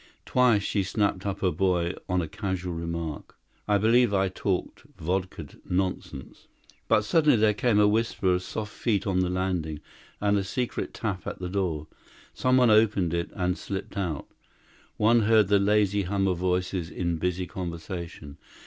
Twice 0.25 0.63
she 0.63 0.81
snapped 0.81 1.27
up 1.27 1.41
her 1.41 1.51
boy 1.51 1.93
on 2.09 2.23
a 2.23 2.27
casual 2.27 2.73
remark. 2.73 3.37
I 3.67 3.77
believe 3.77 4.15
I 4.15 4.29
talked 4.29 4.81
vodka'd 4.97 5.61
nonsense.... 5.63 6.47
But 6.87 7.03
suddenly 7.03 7.37
there 7.37 7.53
came 7.53 7.79
a 7.79 7.87
whisper 7.87 8.33
of 8.33 8.41
soft 8.41 8.73
feet 8.73 9.05
on 9.05 9.19
the 9.19 9.29
landing, 9.29 9.79
and 10.19 10.39
a 10.39 10.43
secret 10.43 10.95
tap 10.95 11.27
at 11.27 11.37
the 11.37 11.49
door. 11.49 11.85
Some 12.33 12.57
one 12.57 12.71
opened 12.71 13.13
it, 13.13 13.29
and 13.35 13.55
slipped 13.55 13.95
out. 13.95 14.25
One 14.97 15.19
heard 15.19 15.49
the 15.49 15.59
lazy 15.59 16.01
hum 16.01 16.27
of 16.27 16.39
voices 16.39 16.89
in 16.89 17.17
busy 17.17 17.45
conversation. 17.45 18.37